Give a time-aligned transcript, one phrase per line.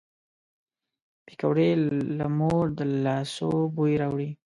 [1.25, 1.69] پکورې
[2.17, 4.29] له مور د لاسو بوی راوړي